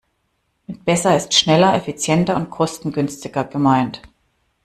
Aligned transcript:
Mit 0.65 0.83
besser 0.83 1.15
ist 1.15 1.31
schneller, 1.35 1.75
effizienter 1.75 2.35
und 2.35 2.49
kostengünstiger 2.49 3.43
gemeint. 3.43 4.01